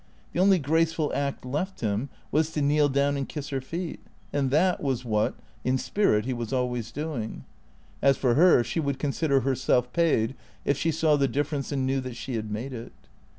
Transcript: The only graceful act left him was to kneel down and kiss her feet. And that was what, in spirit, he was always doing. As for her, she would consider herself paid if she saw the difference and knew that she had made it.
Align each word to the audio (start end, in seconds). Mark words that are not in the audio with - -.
The 0.33 0.39
only 0.39 0.57
graceful 0.57 1.11
act 1.13 1.45
left 1.45 1.81
him 1.81 2.09
was 2.31 2.49
to 2.53 2.61
kneel 2.63 2.89
down 2.89 3.15
and 3.17 3.29
kiss 3.29 3.49
her 3.49 3.61
feet. 3.61 3.99
And 4.33 4.49
that 4.49 4.81
was 4.81 5.05
what, 5.05 5.35
in 5.63 5.77
spirit, 5.77 6.25
he 6.25 6.33
was 6.33 6.51
always 6.51 6.91
doing. 6.91 7.45
As 8.01 8.17
for 8.17 8.33
her, 8.33 8.63
she 8.63 8.79
would 8.79 8.97
consider 8.97 9.41
herself 9.41 9.93
paid 9.93 10.33
if 10.65 10.75
she 10.75 10.89
saw 10.89 11.17
the 11.17 11.27
difference 11.27 11.71
and 11.71 11.85
knew 11.85 12.01
that 12.01 12.15
she 12.15 12.33
had 12.33 12.49
made 12.49 12.73
it. 12.73 12.93